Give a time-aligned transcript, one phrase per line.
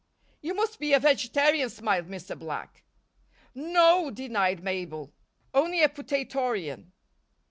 [0.41, 2.35] "You must be a vegetarian," smiled Mr.
[2.35, 2.83] Black.
[3.55, 5.13] "N no," denied Mabel.
[5.53, 6.91] "Only a potatorian."